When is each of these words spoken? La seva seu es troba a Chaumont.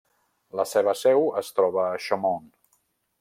La 0.59 0.65
seva 0.69 0.95
seu 1.01 1.27
es 1.43 1.53
troba 1.59 1.83
a 1.91 2.01
Chaumont. 2.07 2.49